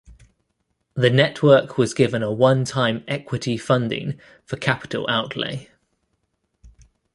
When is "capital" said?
4.57-5.07